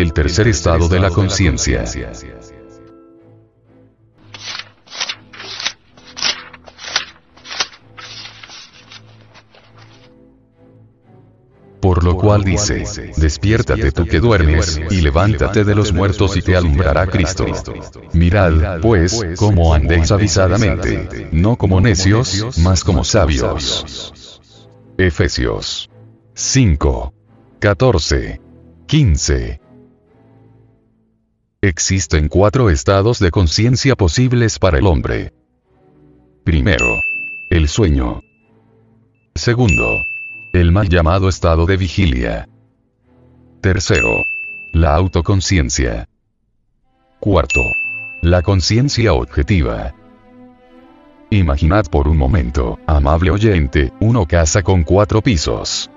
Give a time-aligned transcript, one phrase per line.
[0.00, 1.84] El tercer estado de la conciencia.
[11.82, 16.56] Por lo cual dice, despiértate tú que duermes, y levántate de los muertos y te
[16.56, 17.44] alumbrará Cristo.
[18.14, 24.40] Mirad, pues, cómo andéis avisadamente, no como necios, mas como sabios.
[24.96, 25.90] Efesios
[26.32, 27.12] 5.
[27.58, 28.40] 14.
[28.86, 29.59] 15.
[31.62, 35.34] Existen cuatro estados de conciencia posibles para el hombre.
[36.42, 36.98] Primero.
[37.50, 38.22] El sueño.
[39.34, 40.02] Segundo.
[40.54, 42.48] El mal llamado estado de vigilia.
[43.60, 44.24] Tercero.
[44.72, 46.08] La autoconciencia.
[47.18, 47.60] Cuarto.
[48.22, 49.94] La conciencia objetiva.
[51.28, 55.90] Imaginad por un momento, amable oyente, uno casa con cuatro pisos.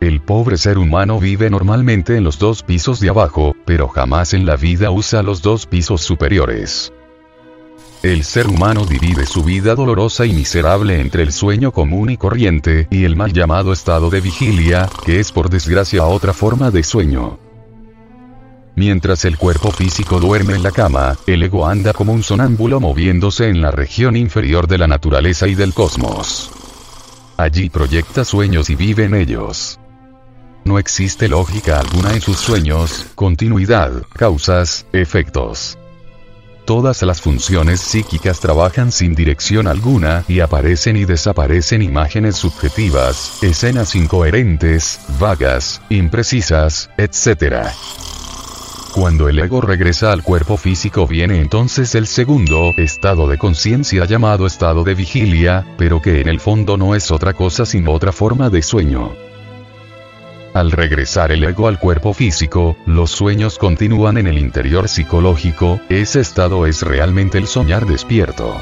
[0.00, 4.46] El pobre ser humano vive normalmente en los dos pisos de abajo, pero jamás en
[4.46, 6.92] la vida usa los dos pisos superiores.
[8.02, 12.88] El ser humano divide su vida dolorosa y miserable entre el sueño común y corriente
[12.90, 17.38] y el mal llamado estado de vigilia, que es por desgracia otra forma de sueño.
[18.74, 23.50] Mientras el cuerpo físico duerme en la cama, el ego anda como un sonámbulo moviéndose
[23.50, 26.50] en la región inferior de la naturaleza y del cosmos.
[27.36, 29.79] Allí proyecta sueños y vive en ellos.
[30.64, 35.78] No existe lógica alguna en sus sueños, continuidad, causas, efectos.
[36.66, 43.96] Todas las funciones psíquicas trabajan sin dirección alguna y aparecen y desaparecen imágenes subjetivas, escenas
[43.96, 47.66] incoherentes, vagas, imprecisas, etc.
[48.94, 54.46] Cuando el ego regresa al cuerpo físico viene entonces el segundo estado de conciencia llamado
[54.46, 58.50] estado de vigilia, pero que en el fondo no es otra cosa sino otra forma
[58.50, 59.29] de sueño.
[60.60, 66.20] Al regresar el ego al cuerpo físico, los sueños continúan en el interior psicológico, ese
[66.20, 68.60] estado es realmente el soñar despierto.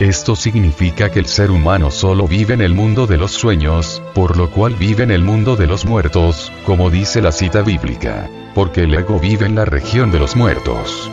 [0.00, 4.36] Esto significa que el ser humano solo vive en el mundo de los sueños, por
[4.36, 8.82] lo cual vive en el mundo de los muertos, como dice la cita bíblica, porque
[8.82, 11.08] el ego vive en la región de los muertos.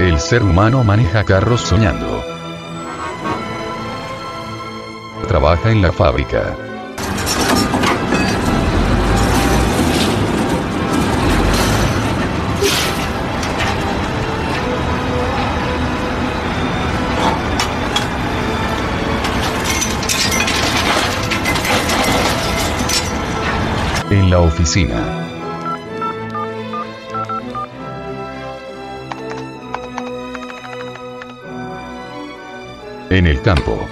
[0.00, 2.24] El ser humano maneja carros soñando.
[5.28, 6.67] Trabaja en la fábrica.
[24.10, 24.96] En la oficina.
[33.10, 33.86] En el campo.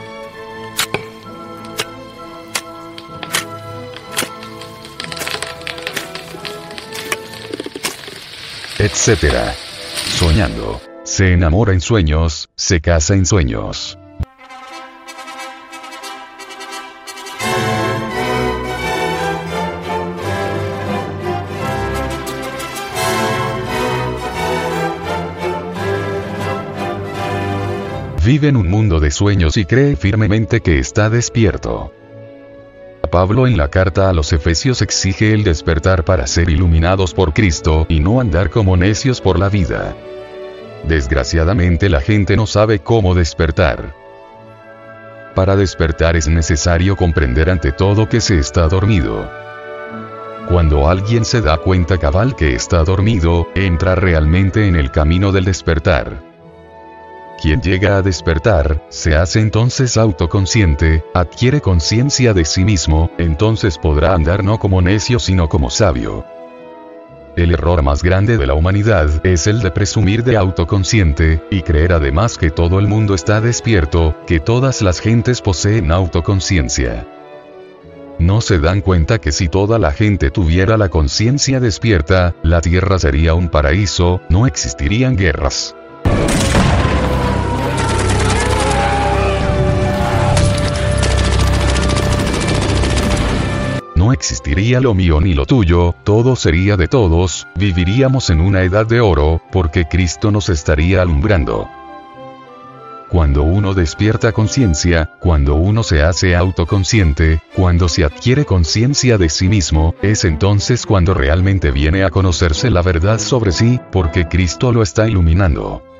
[8.78, 9.55] Etcétera.
[10.19, 10.81] Soñando.
[11.05, 13.99] Se enamora en sueños, se casa en sueños.
[28.26, 31.92] Vive en un mundo de sueños y cree firmemente que está despierto.
[33.09, 37.87] Pablo en la carta a los Efesios exige el despertar para ser iluminados por Cristo
[37.88, 39.94] y no andar como necios por la vida.
[40.88, 43.94] Desgraciadamente la gente no sabe cómo despertar.
[45.37, 49.31] Para despertar es necesario comprender ante todo que se está dormido.
[50.48, 55.44] Cuando alguien se da cuenta cabal que está dormido, entra realmente en el camino del
[55.44, 56.36] despertar.
[57.47, 64.15] Quien llega a despertar, se hace entonces autoconsciente, adquiere conciencia de sí mismo, entonces podrá
[64.15, 66.25] andar no como necio sino como sabio.
[67.37, 71.93] El error más grande de la humanidad es el de presumir de autoconsciente, y creer
[71.93, 77.06] además que todo el mundo está despierto, que todas las gentes poseen autoconciencia.
[78.19, 82.99] No se dan cuenta que si toda la gente tuviera la conciencia despierta, la Tierra
[82.99, 85.76] sería un paraíso, no existirían guerras.
[94.26, 98.99] Existiría lo mío ni lo tuyo, todo sería de todos, viviríamos en una edad de
[98.99, 101.69] oro, porque Cristo nos estaría alumbrando.
[103.08, 109.49] Cuando uno despierta conciencia, cuando uno se hace autoconsciente, cuando se adquiere conciencia de sí
[109.49, 114.82] mismo, es entonces cuando realmente viene a conocerse la verdad sobre sí, porque Cristo lo
[114.82, 115.95] está iluminando.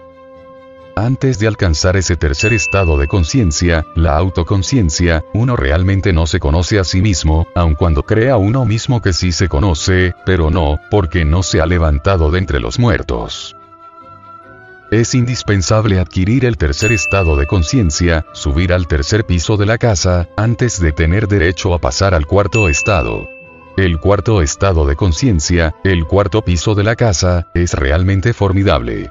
[0.99, 6.79] Antes de alcanzar ese tercer estado de conciencia, la autoconciencia, uno realmente no se conoce
[6.79, 11.27] a sí mismo, aun cuando crea uno mismo que sí se conoce, pero no, porque
[11.27, 13.55] no se ha levantado de entre los muertos.
[14.91, 20.31] Es indispensable adquirir el tercer estado de conciencia, subir al tercer piso de la casa,
[20.39, 23.29] antes de tener derecho a pasar al cuarto estado.
[23.77, 29.11] El cuarto estado de conciencia, el cuarto piso de la casa, es realmente formidable.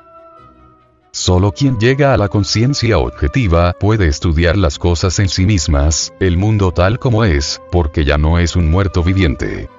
[1.16, 6.36] Solo quien llega a la conciencia objetiva puede estudiar las cosas en sí mismas, el
[6.36, 9.70] mundo tal como es, porque ya no es un muerto viviente.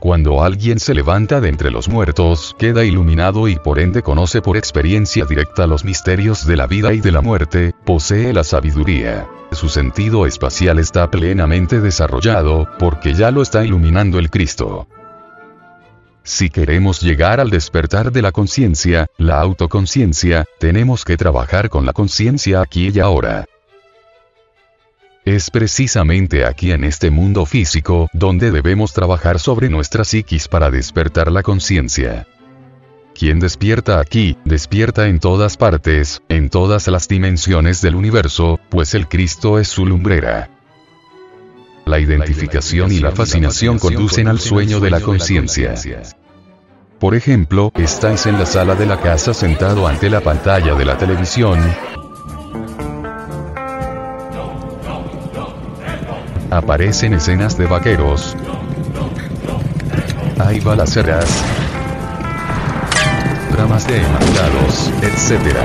[0.00, 4.56] Cuando alguien se levanta de entre los muertos, queda iluminado y por ende conoce por
[4.56, 9.28] experiencia directa los misterios de la vida y de la muerte, posee la sabiduría.
[9.50, 14.86] Su sentido espacial está plenamente desarrollado, porque ya lo está iluminando el Cristo.
[16.24, 21.92] Si queremos llegar al despertar de la conciencia, la autoconciencia, tenemos que trabajar con la
[21.92, 23.46] conciencia aquí y ahora.
[25.24, 31.30] Es precisamente aquí en este mundo físico donde debemos trabajar sobre nuestra psiquis para despertar
[31.30, 32.26] la conciencia.
[33.14, 39.06] Quien despierta aquí, despierta en todas partes, en todas las dimensiones del universo, pues el
[39.06, 40.50] Cristo es su lumbrera.
[41.84, 45.74] La identificación y la fascinación conducen al sueño de la conciencia.
[46.98, 50.96] Por ejemplo, estáis en la sala de la casa sentado ante la pantalla de la
[50.96, 51.58] televisión,
[56.52, 58.36] Aparecen escenas de vaqueros.
[60.38, 61.24] Hay balaceras.
[63.52, 65.56] Dramas de enamorados, etc.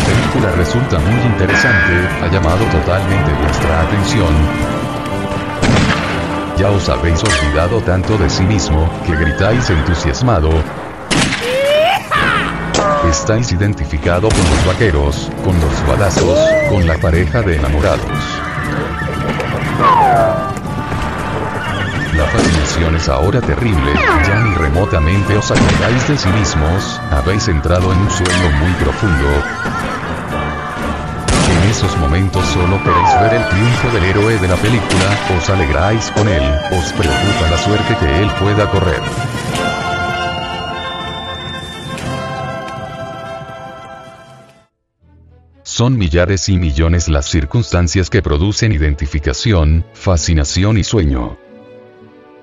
[0.00, 4.34] La película resulta muy interesante, ha llamado totalmente vuestra atención.
[6.58, 10.50] Ya os habéis olvidado tanto de sí mismo, que gritáis entusiasmado,
[13.08, 16.38] Estáis identificado con los vaqueros, con los balazos,
[16.68, 18.40] con la pareja de enamorados.
[22.14, 23.92] La fascinación es ahora terrible,
[24.26, 29.69] ya ni remotamente os acordáis de sí mismos, habéis entrado en un sueño muy profundo.
[31.70, 36.26] Esos momentos solo queréis ver el triunfo del héroe de la película, os alegráis con
[36.26, 39.00] él, os preocupa la suerte que él pueda correr.
[45.62, 51.38] Son millares y millones las circunstancias que producen identificación, fascinación y sueño.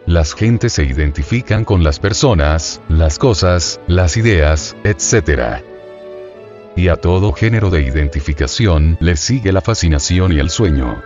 [0.06, 5.67] Las gentes se identifican con las personas, las cosas, las ideas, etc.
[6.78, 11.02] Y a todo género de identificación le sigue la fascinación y el sueño.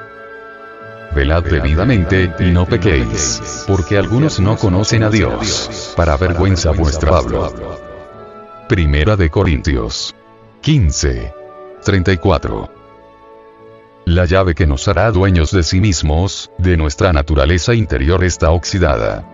[1.16, 5.94] Velad debidamente, y no pequéis, porque algunos no conocen a Dios.
[5.96, 7.54] Para vergüenza vuestra hablo.
[8.68, 10.14] Primera de Corintios
[10.60, 11.34] 15.
[11.86, 12.70] 34.
[14.06, 19.26] La llave que nos hará dueños de sí mismos, de nuestra naturaleza interior está oxidada.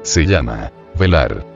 [0.00, 1.55] Se llama, velar.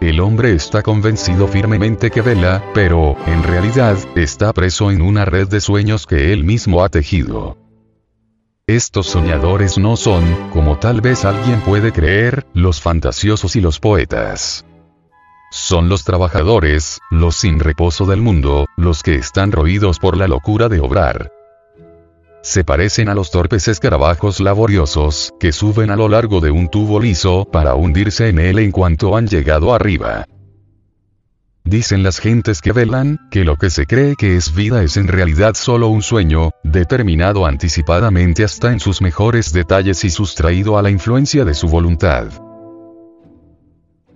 [0.00, 5.46] El hombre está convencido firmemente que vela, pero, en realidad, está preso en una red
[5.46, 7.58] de sueños que él mismo ha tejido.
[8.66, 14.64] Estos soñadores no son, como tal vez alguien puede creer, los fantasiosos y los poetas.
[15.50, 20.70] Son los trabajadores, los sin reposo del mundo, los que están roídos por la locura
[20.70, 21.30] de obrar.
[22.42, 26.98] Se parecen a los torpes escarabajos laboriosos, que suben a lo largo de un tubo
[26.98, 30.26] liso, para hundirse en él en cuanto han llegado arriba.
[31.64, 35.06] Dicen las gentes que velan, que lo que se cree que es vida es en
[35.06, 40.90] realidad solo un sueño, determinado anticipadamente hasta en sus mejores detalles y sustraído a la
[40.90, 42.28] influencia de su voluntad.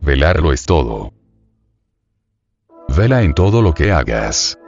[0.00, 1.12] Velarlo es todo.
[2.88, 4.58] Vela en todo lo que hagas.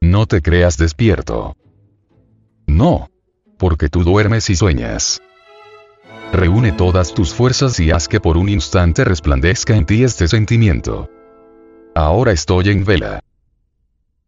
[0.00, 1.54] No te creas despierto.
[2.82, 3.08] No.
[3.58, 5.22] Porque tú duermes y sueñas.
[6.32, 11.08] Reúne todas tus fuerzas y haz que por un instante resplandezca en ti este sentimiento.
[11.94, 13.20] Ahora estoy en vela.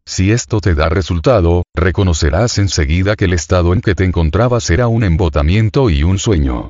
[0.06, 4.86] Si esto te da resultado, reconocerás enseguida que el estado en que te encontrabas era
[4.86, 6.68] un embotamiento y un sueño.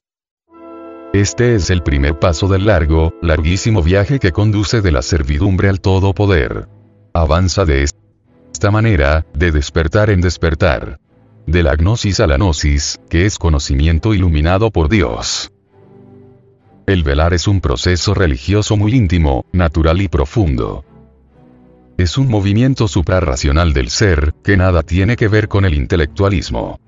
[1.13, 5.83] Este es el primer paso del largo, larguísimo viaje que conduce de la servidumbre al
[5.83, 6.67] todopoder.
[7.13, 10.99] Avanza de esta manera, de despertar en despertar.
[11.47, 15.53] De la gnosis a la gnosis, que es conocimiento iluminado por Dios.
[16.87, 20.85] El velar es un proceso religioso muy íntimo, natural y profundo.
[21.99, 26.81] Es un movimiento suprarracional del ser, que nada tiene que ver con el intelectualismo.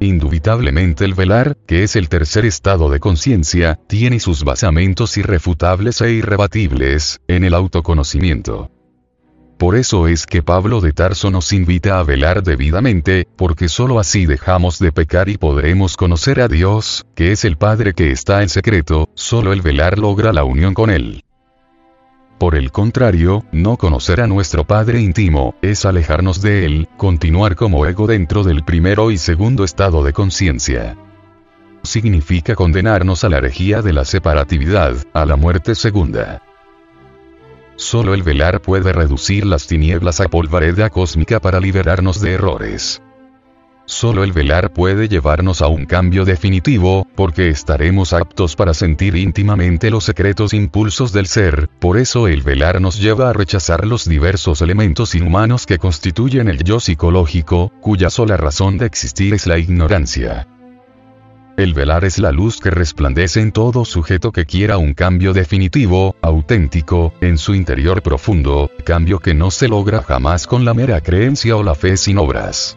[0.00, 6.12] Indubitablemente el velar, que es el tercer estado de conciencia, tiene sus basamentos irrefutables e
[6.12, 8.73] irrebatibles, en el autoconocimiento.
[9.58, 14.26] Por eso es que Pablo de Tarso nos invita a velar debidamente, porque sólo así
[14.26, 18.48] dejamos de pecar y podremos conocer a Dios, que es el Padre que está en
[18.48, 21.24] secreto, solo el velar logra la unión con Él.
[22.38, 27.86] Por el contrario, no conocer a nuestro Padre íntimo, es alejarnos de Él, continuar como
[27.86, 30.96] ego dentro del primero y segundo estado de conciencia.
[31.84, 36.42] Significa condenarnos a la herejía de la separatividad, a la muerte segunda.
[37.76, 43.02] Solo el velar puede reducir las tinieblas a polvareda cósmica para liberarnos de errores.
[43.86, 49.90] Solo el velar puede llevarnos a un cambio definitivo, porque estaremos aptos para sentir íntimamente
[49.90, 54.62] los secretos impulsos del ser, por eso el velar nos lleva a rechazar los diversos
[54.62, 60.48] elementos inhumanos que constituyen el yo psicológico, cuya sola razón de existir es la ignorancia.
[61.56, 66.16] El velar es la luz que resplandece en todo sujeto que quiera un cambio definitivo,
[66.20, 71.56] auténtico, en su interior profundo, cambio que no se logra jamás con la mera creencia
[71.56, 72.76] o la fe sin obras.